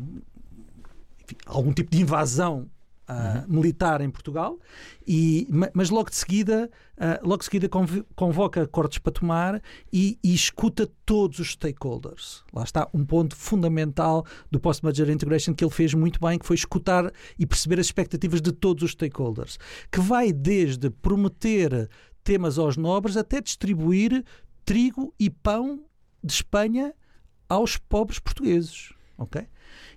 enfim, 1.25 1.37
algum 1.47 1.73
tipo 1.73 1.91
de 1.91 2.03
invasão 2.03 2.69
uh, 3.09 3.51
militar 3.53 4.01
em 4.01 4.11
Portugal, 4.11 4.59
e, 5.07 5.49
mas 5.75 5.91
logo 5.91 6.11
de 6.11 6.17
seguida, 6.17 6.71
uh, 6.97 7.27
logo 7.27 7.39
de 7.39 7.45
seguida 7.45 7.69
convoca 8.15 8.67
cortes 8.67 8.99
para 8.99 9.13
tomar 9.13 9.63
e, 9.93 10.19
e, 10.23 10.35
escuta 10.35 10.89
todos 11.05 11.39
os 11.39 11.53
stakeholders. 11.53 12.45
Lá 12.53 12.63
está 12.63 12.89
um 12.95 13.05
ponto 13.05 13.37
fundamental 13.37 14.25
do 14.51 14.61
Post-Merger 14.61 15.11
Integration 15.11 15.55
que 15.55 15.65
ele 15.65 15.73
fez 15.73 15.95
muito 15.95 16.21
bem, 16.21 16.39
que 16.39 16.47
foi 16.47 16.57
escutar 16.57 17.13
e 17.39 17.47
perceber 17.47 17.81
as 17.81 17.87
expectativas 17.87 18.41
de 18.41 18.53
todos 18.53 18.83
os 18.83 18.93
stakeholders, 18.93 19.59
que 19.91 20.01
vai 20.01 20.33
desde 20.33 20.91
prometer 20.91 21.89
temas 22.25 22.59
aos 22.59 22.77
nobres 22.77 23.17
até 23.17 23.41
distribuir 23.41 24.25
trigo 24.65 25.13
e 25.19 25.29
pão 25.29 25.85
de 26.23 26.33
Espanha 26.33 26.95
aos 27.49 27.77
pobres 27.77 28.19
portugueses. 28.19 28.95
Ok? 29.23 29.47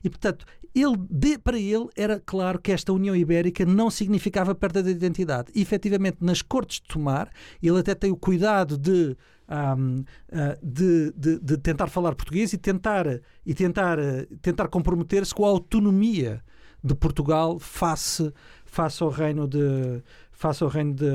E, 0.04 0.10
portanto, 0.10 0.46
ele, 0.74 0.96
de, 1.10 1.38
para 1.38 1.58
ele 1.58 1.88
era 1.96 2.22
claro 2.24 2.60
que 2.60 2.72
esta 2.72 2.92
União 2.92 3.16
Ibérica 3.16 3.66
não 3.66 3.90
significava 3.90 4.54
perda 4.54 4.84
de 4.84 4.92
identidade. 4.92 5.52
E, 5.56 5.62
efetivamente, 5.62 6.18
nas 6.22 6.42
Cortes 6.42 6.82
de 6.82 6.88
Tomar, 6.88 7.30
ele 7.62 7.80
até 7.80 7.96
tem 7.96 8.12
o 8.12 8.18
cuidado 8.18 8.78
de, 8.78 9.16
um, 9.50 10.00
uh, 10.00 10.06
de, 10.62 11.14
de, 11.16 11.40
de, 11.40 11.58
tentar 11.58 11.88
falar 11.88 12.16
português 12.16 12.52
e 12.54 12.58
tentar, 12.58 13.06
e 13.46 13.54
tentar, 13.54 14.00
uh, 14.00 14.26
tentar 14.42 14.68
comprometer-se 14.68 15.34
com 15.34 15.46
a 15.46 15.50
autonomia 15.50 16.42
de 16.84 16.94
Portugal 16.94 17.58
face, 17.58 18.32
face 18.66 19.02
ao 19.02 19.10
reino 19.10 19.48
de, 19.48 20.04
face 20.36 20.64
ao 20.64 20.70
reino 20.70 20.94
de, 20.94 21.06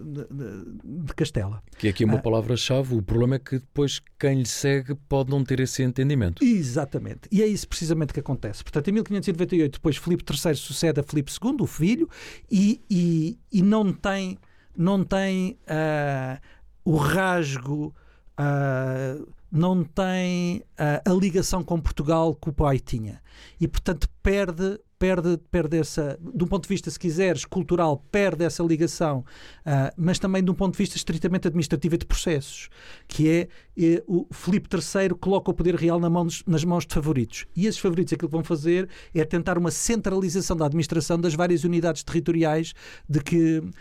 de, 0.00 1.04
de 1.04 1.14
Castela. 1.14 1.62
Que 1.78 1.88
é 1.88 1.90
aqui 1.90 2.04
uma 2.04 2.16
ah, 2.16 2.22
palavra-chave. 2.22 2.94
O 2.94 3.02
problema 3.02 3.36
é 3.36 3.38
que 3.38 3.58
depois 3.58 4.00
quem 4.18 4.38
lhe 4.38 4.46
segue 4.46 4.94
pode 5.08 5.30
não 5.30 5.44
ter 5.44 5.60
esse 5.60 5.82
entendimento. 5.82 6.42
Exatamente. 6.42 7.28
E 7.30 7.42
é 7.42 7.46
isso 7.46 7.68
precisamente 7.68 8.12
que 8.12 8.20
acontece. 8.20 8.64
Portanto, 8.64 8.88
em 8.88 8.92
1598, 8.92 9.72
depois 9.74 9.96
Filipe 9.96 10.24
III 10.28 10.54
sucede 10.54 10.98
a 10.98 11.02
Filipe 11.02 11.30
II, 11.30 11.56
o 11.60 11.66
filho, 11.66 12.08
e, 12.50 12.80
e, 12.90 13.38
e 13.52 13.62
não 13.62 13.92
tem, 13.92 14.38
não 14.76 15.04
tem 15.04 15.58
uh, 15.68 16.40
o 16.84 16.96
rasgo. 16.96 17.94
Uh, 18.38 19.28
não 19.52 19.82
tem 19.82 20.58
uh, 20.58 21.10
a 21.10 21.12
ligação 21.12 21.62
com 21.64 21.80
Portugal 21.80 22.34
que 22.36 22.48
o 22.48 22.52
pai 22.52 22.78
tinha 22.78 23.20
e 23.60 23.66
portanto 23.66 24.08
perde 24.22 24.78
perde, 25.00 25.40
perde 25.50 25.78
essa, 25.78 26.18
de 26.22 26.44
um 26.44 26.46
ponto 26.46 26.64
de 26.64 26.68
vista, 26.68 26.90
se 26.90 26.98
quiseres, 26.98 27.46
cultural, 27.46 28.04
perde 28.12 28.44
essa 28.44 28.62
ligação, 28.62 29.20
uh, 29.64 29.90
mas 29.96 30.18
também 30.18 30.44
de 30.44 30.50
um 30.50 30.54
ponto 30.54 30.72
de 30.72 30.78
vista 30.78 30.94
estritamente 30.94 31.48
administrativo 31.48 31.94
e 31.94 31.98
de 31.98 32.04
processos, 32.04 32.68
que 33.08 33.26
é, 33.26 33.48
é 33.82 34.04
o 34.06 34.26
Filipe 34.30 34.68
III 34.76 35.08
coloca 35.18 35.50
o 35.50 35.54
poder 35.54 35.74
real 35.74 35.98
na 35.98 36.10
mão, 36.10 36.26
nas 36.46 36.64
mãos 36.64 36.84
de 36.84 36.94
favoritos. 36.94 37.46
E 37.56 37.66
esses 37.66 37.80
favoritos 37.80 38.12
aquilo 38.12 38.28
que 38.28 38.36
vão 38.36 38.44
fazer 38.44 38.90
é 39.14 39.24
tentar 39.24 39.56
uma 39.56 39.70
centralização 39.70 40.54
da 40.54 40.66
administração 40.66 41.18
das 41.18 41.34
várias 41.34 41.64
unidades 41.64 42.02
territoriais 42.02 42.74
de 43.08 43.20
que, 43.20 43.58
uh, 43.58 43.72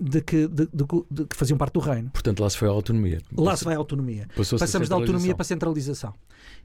de 0.00 0.20
que, 0.20 0.48
de, 0.48 0.66
de, 0.66 0.84
de, 1.08 1.26
que 1.26 1.36
faziam 1.36 1.56
parte 1.56 1.74
do 1.74 1.80
reino. 1.80 2.10
Portanto, 2.10 2.40
lá 2.40 2.50
se 2.50 2.58
foi 2.58 2.66
a 2.66 2.72
autonomia. 2.72 3.22
Lá 3.38 3.56
se 3.56 3.64
vai 3.64 3.76
a 3.76 3.78
autonomia. 3.78 4.26
Passamos 4.58 4.88
da 4.88 4.96
autonomia 4.96 5.32
para 5.32 5.42
a 5.42 5.46
centralização. 5.46 6.12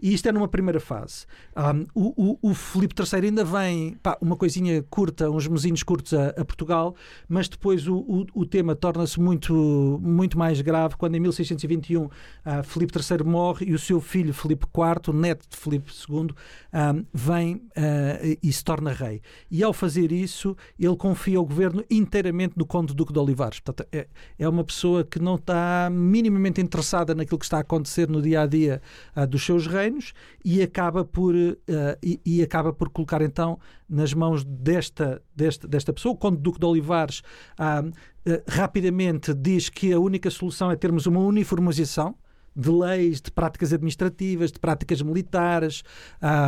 E 0.01 0.13
isto 0.13 0.27
é 0.27 0.31
numa 0.31 0.47
primeira 0.47 0.79
fase. 0.79 1.25
Um, 1.55 1.85
o, 1.93 2.31
o, 2.31 2.49
o 2.51 2.53
Filipe 2.55 2.95
III 2.99 3.27
ainda 3.27 3.45
vem, 3.45 3.90
pá, 3.91 4.17
uma 4.21 4.35
coisinha 4.35 4.83
curta, 4.89 5.29
uns 5.29 5.47
mesinhos 5.47 5.83
curtos 5.83 6.13
a, 6.13 6.29
a 6.29 6.45
Portugal, 6.45 6.95
mas 7.27 7.47
depois 7.47 7.87
o, 7.87 7.97
o, 7.97 8.25
o 8.33 8.45
tema 8.45 8.75
torna-se 8.75 9.19
muito, 9.19 9.99
muito 10.01 10.37
mais 10.37 10.61
grave 10.61 10.95
quando 10.95 11.15
em 11.15 11.19
1621 11.19 12.03
uh, 12.03 12.09
Filipe 12.63 12.93
III 12.97 13.23
morre 13.25 13.65
e 13.67 13.73
o 13.73 13.79
seu 13.79 13.99
filho 14.01 14.33
Filipe 14.33 14.65
IV, 14.65 15.13
neto 15.13 15.47
de 15.49 15.57
Filipe 15.57 15.91
II, 16.09 16.29
um, 16.73 17.05
vem 17.13 17.55
uh, 17.55 18.37
e 18.41 18.51
se 18.51 18.63
torna 18.63 18.91
rei. 18.91 19.21
E 19.49 19.63
ao 19.63 19.73
fazer 19.73 20.11
isso, 20.11 20.55
ele 20.79 20.95
confia 20.95 21.39
o 21.39 21.45
governo 21.45 21.83
inteiramente 21.89 22.53
no 22.57 22.65
Conde 22.65 22.93
Duque 22.93 23.13
de 23.13 23.19
Olivares. 23.19 23.59
Portanto, 23.59 23.87
é, 23.91 24.07
é 24.37 24.47
uma 24.47 24.63
pessoa 24.63 25.03
que 25.03 25.19
não 25.19 25.35
está 25.35 25.89
minimamente 25.91 26.61
interessada 26.61 27.13
naquilo 27.13 27.39
que 27.39 27.45
está 27.45 27.57
a 27.57 27.61
acontecer 27.61 28.09
no 28.09 28.21
dia 28.21 28.41
a 28.41 28.45
dia 28.45 28.81
uh, 29.15 29.27
dos 29.27 29.45
seus 29.45 29.67
reinos 29.67 30.13
e 30.43 30.61
acaba 30.61 31.03
por, 31.05 31.35
e, 31.35 32.19
e, 32.25 32.41
acaba 32.41 32.73
por 32.73 32.89
colocar 32.89 33.21
então 33.21 33.59
nas 33.91 34.13
mãos 34.13 34.45
desta, 34.45 35.21
desta, 35.35 35.67
desta 35.67 35.91
pessoa, 35.91 36.13
o 36.13 36.17
Conde 36.17 36.37
Duque 36.37 36.59
de 36.59 36.65
Olivares, 36.65 37.21
uh, 37.59 37.87
uh, 37.89 38.43
rapidamente 38.47 39.33
diz 39.33 39.69
que 39.69 39.91
a 39.91 39.99
única 39.99 40.29
solução 40.29 40.71
é 40.71 40.75
termos 40.77 41.05
uma 41.05 41.19
uniformização 41.19 42.15
de 42.55 42.69
leis, 42.69 43.21
de 43.21 43.31
práticas 43.31 43.73
administrativas, 43.73 44.51
de 44.51 44.59
práticas 44.59 45.01
militares, 45.01 45.83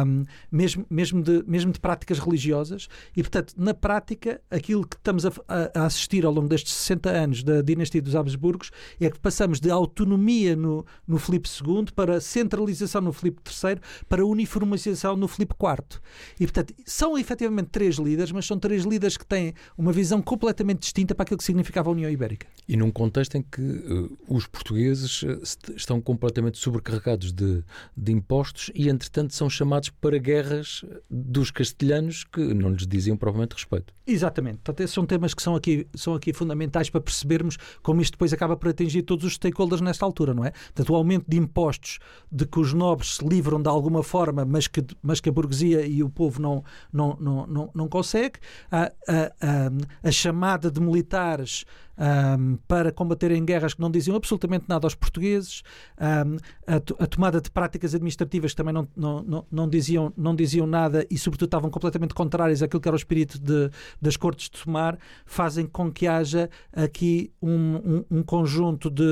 um, 0.06 0.24
mesmo, 0.52 0.86
mesmo, 0.90 1.22
de, 1.22 1.44
mesmo 1.48 1.72
de 1.72 1.80
práticas 1.80 2.20
religiosas. 2.20 2.88
E, 3.16 3.22
portanto, 3.22 3.54
na 3.58 3.74
prática, 3.74 4.42
aquilo 4.50 4.86
que 4.86 4.96
estamos 4.96 5.26
a, 5.26 5.32
a, 5.48 5.86
assistir 5.86 6.26
ao 6.26 6.32
longo 6.32 6.48
destes 6.48 6.74
60 6.74 7.10
anos 7.10 7.44
da 7.44 7.62
dinastia 7.62 8.02
dos 8.02 8.16
Habsburgos 8.16 8.72
é 9.00 9.10
que 9.10 9.20
passamos 9.20 9.60
de 9.60 9.70
autonomia 9.70 10.56
no, 10.56 10.86
no 11.08 11.18
Filipe 11.18 11.50
II 11.50 11.86
para 11.96 12.20
centralização 12.20 13.02
no 13.02 13.14
Filipe 13.14 13.42
III 13.46 13.80
para 14.08 14.26
uniformização 14.26 15.16
no 15.16 15.28
Filipe 15.28 15.56
IV. 15.60 16.00
E, 16.40 16.46
portanto, 16.46 16.74
são 16.86 17.18
efetivamente 17.18 17.70
três 17.70 17.96
líderes, 17.96 18.32
mas 18.32 18.46
são 18.46 18.60
três 18.60 18.84
líderes 18.84 19.18
que 19.18 19.26
têm 19.26 19.54
uma 19.78 19.92
visão 19.92 20.22
completamente 20.22 20.80
distinta 20.80 21.16
para 21.16 21.24
aquilo 21.24 21.38
que 21.38 21.44
significava 21.44 21.90
a 21.90 21.92
União 21.92 22.10
Ibérica. 22.10 22.48
E 22.68 22.78
num 22.78 22.92
contexto 22.92 23.36
em 23.36 23.42
que 23.42 23.62
uh, 23.62 24.18
os 24.28 24.48
portugueses 24.48 25.24
uh, 25.24 25.42
estão 25.76 25.93
estão 25.94 26.02
completamente 26.02 26.58
sobrecarregados 26.58 27.32
de, 27.32 27.64
de 27.96 28.12
impostos 28.12 28.72
e, 28.74 28.90
entretanto, 28.90 29.34
são 29.34 29.50
chamados 29.50 29.90
para 29.90 30.18
guerras 30.18 30.84
dos 31.10 31.52
castelhanos 31.52 32.24
que 32.24 32.42
não 32.54 32.70
lhes 32.72 32.88
diziam 32.88 33.16
propriamente 33.16 33.54
respeito. 33.54 33.94
Exatamente. 34.06 34.60
Portanto, 34.64 34.88
são 34.88 35.06
temas 35.06 35.34
que 35.34 35.42
são 35.42 35.56
aqui, 35.56 35.88
são 35.94 36.14
aqui 36.16 36.34
fundamentais 36.34 36.90
para 36.90 37.02
percebermos 37.02 37.58
como 37.82 38.02
isto 38.02 38.14
depois 38.14 38.34
acaba 38.34 38.56
por 38.56 38.70
atingir 38.70 39.04
todos 39.04 39.26
os 39.26 39.34
stakeholders 39.34 39.82
nesta 39.82 40.06
altura, 40.06 40.34
não 40.34 40.44
é? 40.44 40.52
Portanto, 40.52 40.90
o 40.90 40.96
aumento 40.96 41.26
de 41.28 41.38
impostos 41.38 42.00
de 42.32 42.46
que 42.46 42.60
os 42.60 42.74
nobres 42.74 43.16
se 43.16 43.28
livram 43.28 43.62
de 43.62 43.70
alguma 43.70 44.04
forma, 44.04 44.44
mas 44.46 44.68
que, 44.68 44.84
mas 45.02 45.20
que 45.20 45.30
a 45.30 45.32
burguesia 45.32 45.86
e 45.86 46.04
o 46.04 46.10
povo 46.10 46.42
não, 46.42 46.64
não, 46.92 47.18
não, 47.20 47.48
não, 47.48 47.72
não 47.74 47.88
consegue, 47.88 48.40
a, 48.72 48.92
a, 49.08 49.32
a, 49.42 50.08
a 50.08 50.12
chamada 50.12 50.72
de 50.72 50.82
militares 50.82 51.66
um, 51.98 52.58
para 52.68 52.92
combaterem 52.92 53.44
guerras 53.44 53.74
que 53.74 53.82
não 53.82 53.92
diziam 53.92 54.16
absolutamente 54.16 54.66
nada 54.68 54.86
aos 54.86 54.96
portugueses, 54.96 55.64
um, 56.00 56.38
a, 56.68 57.04
a, 57.04 57.08
tomada 57.08 57.40
de 57.40 57.50
práticas 57.52 57.94
administrativas 57.94 58.52
que 58.52 58.58
também 58.58 58.74
não, 58.74 58.88
não, 58.96 59.24
não, 59.24 59.46
não, 59.52 59.70
diziam, 59.70 60.12
não 60.18 60.36
diziam 60.36 60.66
nada 60.66 61.06
e, 61.10 61.18
sobretudo, 61.18 61.48
estavam 61.48 61.70
completamente 61.70 62.14
contrárias 62.14 62.62
àquilo 62.62 62.82
que 62.82 62.88
era 62.88 62.96
o 62.96 62.98
espírito 62.98 63.40
de, 63.40 63.70
das 64.02 64.18
Cortes 64.18 64.50
de 64.50 64.64
Tomar, 64.64 64.98
fazem 65.26 65.66
com 65.66 65.92
que 65.92 66.08
haja 66.08 66.50
aqui 66.72 67.32
um, 67.42 68.06
um, 68.10 68.20
um 68.20 68.24
conjunto 68.24 68.90
de. 68.90 69.04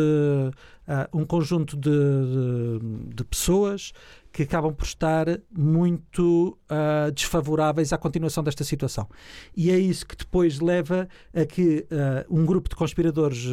Uh, 0.87 1.19
um 1.19 1.25
conjunto 1.25 1.77
de, 1.77 1.89
de, 1.89 3.15
de 3.15 3.23
pessoas 3.23 3.93
que 4.31 4.43
acabam 4.43 4.73
por 4.73 4.83
estar 4.83 5.27
muito 5.55 6.57
uh, 6.69 7.11
desfavoráveis 7.11 7.93
à 7.93 7.97
continuação 7.97 8.43
desta 8.43 8.63
situação. 8.63 9.07
E 9.55 9.69
é 9.69 9.77
isso 9.77 10.05
que 10.05 10.15
depois 10.15 10.59
leva 10.59 11.07
a 11.33 11.45
que 11.45 11.85
uh, 11.91 12.35
um 12.35 12.45
grupo 12.45 12.67
de 12.67 12.75
conspiradores 12.75 13.45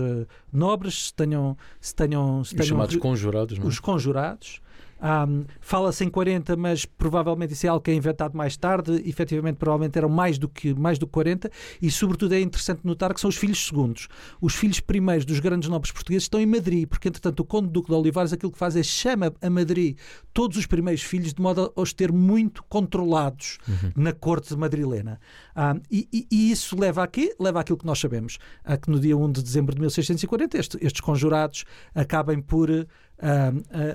nobres 0.52 1.08
se 1.08 1.14
tenham. 1.14 1.56
Se 1.80 1.94
tenham, 1.94 2.42
se 2.42 2.52
tenham 2.52 2.62
os 2.62 2.68
chamados 2.68 2.96
conjurados, 2.96 3.58
não 3.58 3.66
é? 3.66 3.68
Os 3.68 3.78
conjurados 3.78 4.60
um, 5.00 5.44
Fala-se 5.60 6.04
em 6.04 6.10
40, 6.10 6.56
mas 6.56 6.84
provavelmente 6.84 7.52
isso 7.52 7.66
é 7.66 7.68
algo 7.68 7.82
que 7.82 7.90
é 7.90 7.94
inventado 7.94 8.36
mais 8.36 8.56
tarde. 8.56 9.02
Efetivamente, 9.06 9.56
provavelmente 9.56 9.96
eram 9.96 10.08
mais 10.08 10.38
do 10.38 10.48
que, 10.48 10.74
mais 10.74 10.98
do 10.98 11.06
que 11.06 11.12
40. 11.12 11.50
E, 11.80 11.90
sobretudo, 11.90 12.34
é 12.34 12.40
interessante 12.40 12.80
notar 12.84 13.14
que 13.14 13.20
são 13.20 13.28
os 13.28 13.36
filhos 13.36 13.64
segundos. 13.66 14.08
Os 14.40 14.54
filhos 14.54 14.80
primeiros 14.80 15.24
dos 15.24 15.40
grandes 15.40 15.68
nobres 15.68 15.92
portugueses 15.92 16.24
estão 16.24 16.40
em 16.40 16.46
Madrid, 16.46 16.88
porque, 16.88 17.08
entretanto, 17.08 17.40
o 17.40 17.44
Conde 17.44 17.68
Duque 17.68 17.88
de 17.88 17.94
Olivares 17.94 18.32
aquilo 18.32 18.52
que 18.52 18.58
faz 18.58 18.76
é 18.76 18.82
chama 18.82 19.32
a 19.40 19.50
Madrid 19.50 19.96
todos 20.32 20.56
os 20.56 20.66
primeiros 20.66 21.02
filhos 21.02 21.32
de 21.34 21.40
modo 21.40 21.72
a 21.74 21.80
os 21.80 21.92
ter 21.92 22.12
muito 22.12 22.62
controlados 22.68 23.58
uhum. 23.68 23.92
na 23.96 24.12
corte 24.12 24.56
madrilena. 24.56 25.20
Um, 25.56 25.80
e, 25.90 26.08
e, 26.12 26.26
e, 26.30 26.50
isso 26.52 26.78
leva 26.78 27.02
a 27.02 27.06
quê? 27.06 27.34
Leva 27.38 27.60
àquilo 27.60 27.78
que 27.78 27.86
nós 27.86 27.98
sabemos, 27.98 28.38
a 28.64 28.76
que 28.76 28.90
no 28.90 29.00
dia 29.00 29.16
1 29.16 29.32
de 29.32 29.42
dezembro 29.42 29.74
de 29.74 29.80
1640 29.80 30.58
este, 30.58 30.78
estes 30.80 31.00
conjurados 31.00 31.64
acabem 31.94 32.40
por 32.40 32.70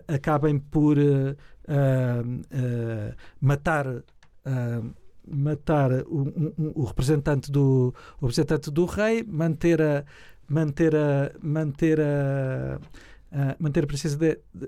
acabem 0.07 0.59
por 0.59 0.97
uh, 0.97 1.33
matar 3.39 4.03
matar 5.25 5.91
o, 6.05 6.21
um, 6.21 6.73
o, 6.75 6.83
representante 6.83 7.49
do 7.49 7.93
o 8.19 8.25
representante 8.25 8.69
do 8.69 8.85
rei, 8.85 9.23
manter 9.23 9.81
a 9.81 10.03
manter 10.47 10.95
a 10.95 11.31
manter 11.41 11.99
a 12.01 12.79
Uh, 13.33 13.55
manter 13.57 13.83
a 13.83 13.87
princesa 13.87 14.15
de, 14.15 14.39
de, 14.53 14.67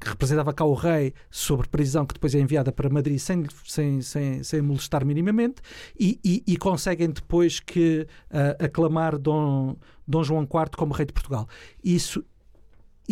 que 0.00 0.08
representava 0.08 0.52
cá 0.52 0.64
o 0.64 0.74
rei 0.74 1.14
sobre 1.30 1.68
prisão 1.68 2.04
que 2.04 2.14
depois 2.14 2.34
é 2.34 2.40
enviada 2.40 2.72
para 2.72 2.90
Madrid 2.90 3.20
sem, 3.20 3.44
sem, 3.64 4.02
sem, 4.02 4.42
sem 4.42 4.60
molestar 4.60 5.04
minimamente 5.04 5.62
e, 5.96 6.18
e, 6.24 6.42
e 6.44 6.56
conseguem 6.56 7.08
depois 7.08 7.60
que 7.60 8.08
uh, 8.32 8.64
aclamar 8.64 9.16
Dom, 9.16 9.76
Dom 10.08 10.24
João 10.24 10.42
IV 10.42 10.76
como 10.76 10.92
rei 10.92 11.06
de 11.06 11.12
Portugal. 11.12 11.48
Isso, 11.84 12.24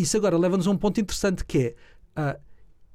isso 0.02 0.16
agora 0.16 0.36
leva-nos 0.36 0.66
a 0.66 0.70
um 0.70 0.76
ponto 0.76 1.00
interessante 1.00 1.44
que 1.44 1.74
é. 2.16 2.30
Uh, 2.34 2.48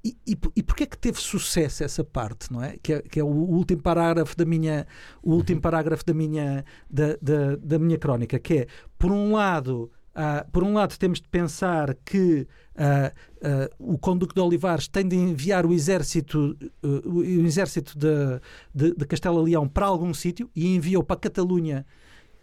e, 0.05 0.17
e, 0.27 0.37
e 0.57 0.63
porquê 0.63 0.83
é 0.83 0.85
que 0.85 0.97
teve 0.97 1.17
sucesso 1.17 1.81
essa 1.81 2.03
parte, 2.03 2.51
não 2.51 2.61
é? 2.61 2.75
Que 2.83 2.93
é, 2.93 3.01
que 3.01 3.19
é 3.19 3.23
o 3.23 3.27
último 3.27 3.81
parágrafo 3.81 4.35
da 4.35 4.43
minha, 4.43 4.85
o 5.21 5.31
último 5.31 5.57
uhum. 5.57 5.61
parágrafo 5.61 6.05
da 6.05 6.13
minha, 6.13 6.65
da, 6.89 7.15
da, 7.21 7.55
da 7.55 7.79
minha 7.79 7.97
crónica, 7.97 8.37
que 8.37 8.53
é, 8.53 8.67
por 8.99 9.13
um 9.13 9.31
lado, 9.31 9.89
uh, 10.13 10.51
por 10.51 10.61
um 10.61 10.73
lado 10.73 10.97
temos 10.97 11.21
de 11.21 11.29
pensar 11.29 11.95
que 12.03 12.45
uh, 12.75 13.87
uh, 13.87 13.93
o 13.93 13.97
Conduque 13.97 14.35
de 14.35 14.41
Olivares 14.41 14.89
tem 14.89 15.07
de 15.07 15.15
enviar 15.15 15.65
o 15.65 15.71
exército, 15.71 16.57
o 17.05 17.23
exército 17.23 17.97
de, 17.97 18.41
de, 18.75 18.93
de 18.95 19.05
Castela 19.05 19.41
Leão 19.41 19.69
para 19.69 19.85
algum 19.85 20.13
sítio 20.13 20.49
e 20.53 20.75
enviou 20.75 21.01
para 21.01 21.15
a 21.15 21.19
Catalunha 21.19 21.85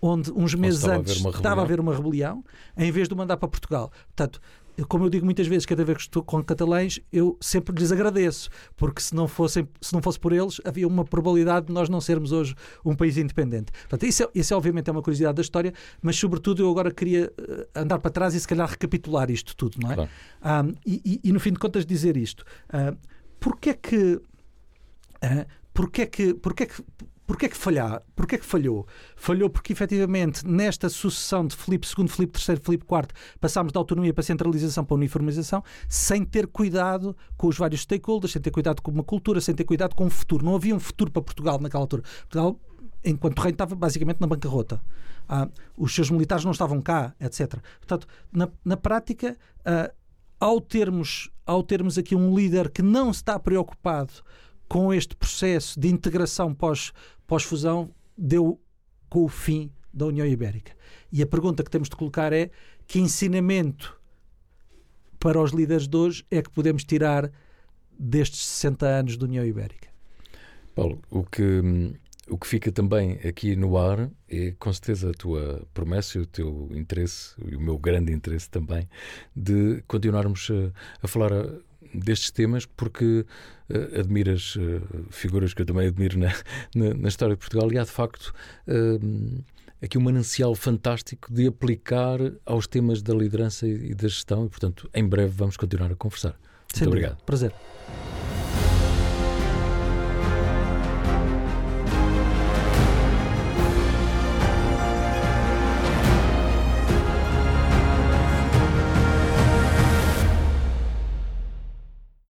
onde 0.00 0.30
uns 0.32 0.54
meses 0.54 0.84
antes 0.84 1.24
a 1.24 1.30
estava 1.30 1.60
a 1.60 1.64
haver 1.64 1.80
uma 1.80 1.94
rebelião, 1.94 2.44
em 2.76 2.90
vez 2.90 3.08
de 3.08 3.14
o 3.14 3.16
mandar 3.16 3.36
para 3.36 3.48
Portugal. 3.48 3.90
Portanto, 4.06 4.40
como 4.88 5.04
eu 5.04 5.10
digo 5.10 5.24
muitas 5.24 5.46
vezes, 5.46 5.66
cada 5.66 5.84
vez 5.84 5.98
que 5.98 6.04
estou 6.04 6.22
com 6.22 6.42
catalães, 6.42 7.00
eu 7.12 7.36
sempre 7.40 7.74
lhes 7.76 7.92
agradeço, 7.92 8.48
porque 8.76 9.00
se 9.00 9.14
não, 9.14 9.28
fossem, 9.28 9.68
se 9.80 9.92
não 9.92 10.00
fosse 10.00 10.18
por 10.18 10.32
eles, 10.32 10.60
havia 10.64 10.86
uma 10.86 11.04
probabilidade 11.04 11.66
de 11.66 11.72
nós 11.72 11.88
não 11.88 12.00
sermos 12.00 12.32
hoje 12.32 12.54
um 12.84 12.94
país 12.94 13.16
independente. 13.16 13.72
Portanto, 13.72 14.06
isso, 14.06 14.22
é, 14.22 14.28
isso 14.34 14.54
é, 14.54 14.56
obviamente 14.56 14.88
é 14.88 14.92
uma 14.92 15.02
curiosidade 15.02 15.36
da 15.36 15.42
história, 15.42 15.72
mas 16.00 16.16
sobretudo 16.16 16.62
eu 16.62 16.70
agora 16.70 16.90
queria 16.90 17.32
eh, 17.36 17.68
andar 17.74 17.98
para 17.98 18.10
trás 18.10 18.34
e 18.34 18.40
se 18.40 18.48
calhar 18.48 18.68
recapitular 18.68 19.30
isto 19.30 19.54
tudo, 19.56 19.78
não 19.80 19.92
é? 19.92 19.94
Claro. 19.94 20.74
E, 20.86 21.20
e, 21.24 21.32
no 21.32 21.40
fim 21.40 21.52
de 21.52 21.58
contas 21.58 21.84
dizer 21.84 22.16
isto. 22.16 22.44
Uh, 22.68 22.96
porquê 23.38 23.70
é 23.70 23.74
que... 23.74 24.14
Uh, 25.22 25.46
porquê 25.74 26.02
é 26.02 26.06
que, 26.06 26.34
porquê 26.34 26.62
é 26.62 26.66
que 26.66 26.82
Porquê 27.30 27.46
é 27.46 27.48
que 27.48 27.56
falhar? 27.56 28.02
Porquê 28.16 28.34
é 28.34 28.38
que 28.38 28.44
falhou? 28.44 28.88
Falhou 29.14 29.48
porque, 29.48 29.72
efetivamente, 29.72 30.44
nesta 30.44 30.88
sucessão 30.88 31.46
de 31.46 31.54
Filipe 31.54 31.86
II, 31.86 32.08
Filipe 32.08 32.36
III, 32.36 32.56
Filipe 32.56 32.84
IV, 32.84 33.06
passámos 33.38 33.72
da 33.72 33.78
autonomia 33.78 34.12
para 34.12 34.22
a 34.22 34.24
centralização 34.24 34.84
para 34.84 34.96
a 34.96 34.98
uniformização, 34.98 35.62
sem 35.88 36.24
ter 36.24 36.48
cuidado 36.48 37.16
com 37.36 37.46
os 37.46 37.56
vários 37.56 37.82
stakeholders, 37.82 38.32
sem 38.32 38.42
ter 38.42 38.50
cuidado 38.50 38.82
com 38.82 38.90
uma 38.90 39.04
cultura, 39.04 39.40
sem 39.40 39.54
ter 39.54 39.62
cuidado 39.62 39.94
com 39.94 40.06
o 40.06 40.10
futuro. 40.10 40.44
Não 40.44 40.56
havia 40.56 40.74
um 40.74 40.80
futuro 40.80 41.12
para 41.12 41.22
Portugal 41.22 41.60
naquela 41.60 41.84
altura. 41.84 42.02
Portugal, 42.02 42.58
enquanto 43.04 43.38
reino, 43.38 43.54
estava 43.54 43.76
basicamente 43.76 44.20
na 44.20 44.26
bancarrota. 44.26 44.82
Ah, 45.28 45.48
os 45.76 45.94
seus 45.94 46.10
militares 46.10 46.44
não 46.44 46.50
estavam 46.50 46.82
cá, 46.82 47.14
etc. 47.20 47.60
Portanto, 47.78 48.08
na, 48.32 48.48
na 48.64 48.76
prática, 48.76 49.36
ah, 49.64 49.88
ao, 50.40 50.60
termos, 50.60 51.30
ao 51.46 51.62
termos 51.62 51.96
aqui 51.96 52.16
um 52.16 52.34
líder 52.34 52.70
que 52.70 52.82
não 52.82 53.08
está 53.12 53.38
preocupado 53.38 54.14
com 54.70 54.94
este 54.94 55.16
processo 55.16 55.80
de 55.80 55.88
integração 55.88 56.54
pós, 56.54 56.92
pós-fusão, 57.30 57.94
deu 58.18 58.60
com 59.08 59.22
o 59.22 59.28
fim 59.28 59.70
da 59.94 60.06
União 60.06 60.26
Ibérica. 60.26 60.72
E 61.12 61.22
a 61.22 61.26
pergunta 61.26 61.62
que 61.62 61.70
temos 61.70 61.88
de 61.88 61.94
colocar 61.94 62.32
é: 62.32 62.50
que 62.88 62.98
ensinamento 62.98 63.96
para 65.20 65.40
os 65.40 65.52
líderes 65.52 65.86
de 65.86 65.96
hoje 65.96 66.26
é 66.28 66.42
que 66.42 66.50
podemos 66.50 66.82
tirar 66.82 67.30
destes 67.96 68.44
60 68.44 68.84
anos 68.84 69.16
da 69.16 69.26
União 69.26 69.44
Ibérica? 69.44 69.88
Paulo, 70.74 71.00
o 71.08 71.22
que, 71.22 71.94
o 72.28 72.36
que 72.36 72.48
fica 72.48 72.72
também 72.72 73.12
aqui 73.24 73.54
no 73.54 73.78
ar 73.78 74.10
é 74.28 74.52
com 74.58 74.72
certeza 74.72 75.10
a 75.10 75.14
tua 75.14 75.64
promessa 75.72 76.18
e 76.18 76.22
o 76.22 76.26
teu 76.26 76.68
interesse, 76.72 77.36
e 77.46 77.54
o 77.54 77.60
meu 77.60 77.78
grande 77.78 78.12
interesse 78.12 78.50
também, 78.50 78.88
de 79.36 79.84
continuarmos 79.86 80.48
a, 80.50 81.04
a 81.04 81.06
falar 81.06 81.30
destes 81.94 82.30
temas 82.30 82.66
porque 82.66 83.24
uh, 83.68 83.98
admiras 83.98 84.56
uh, 84.56 84.80
figuras 85.10 85.54
que 85.54 85.62
eu 85.62 85.66
também 85.66 85.88
admiro 85.88 86.18
na, 86.18 86.32
na, 86.74 86.94
na, 86.94 87.08
história 87.08 87.34
de 87.34 87.40
Portugal 87.40 87.72
e 87.72 87.78
há 87.78 87.84
de 87.84 87.90
facto 87.90 88.32
uh, 88.68 89.44
aqui 89.82 89.98
um 89.98 90.02
manancial 90.02 90.54
fantástico 90.54 91.32
de 91.32 91.46
aplicar 91.46 92.18
aos 92.44 92.66
temas 92.66 93.02
da 93.02 93.14
liderança 93.14 93.66
e 93.66 93.94
da 93.94 94.08
gestão 94.08 94.46
e 94.46 94.48
portanto 94.48 94.88
em 94.94 95.06
breve 95.06 95.32
vamos 95.36 95.56
continuar 95.56 95.90
a 95.90 95.96
conversar. 95.96 96.38
Muito 96.74 96.88
obrigado. 96.88 97.22
Prazer. 97.24 97.52